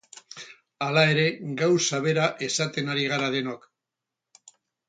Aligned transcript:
Hala 0.85 1.03
ere, 1.15 1.25
gauza 1.59 2.01
bera 2.07 2.25
esaten 2.49 2.93
ari 2.95 3.07
gara 3.15 3.31
denok. 3.37 3.73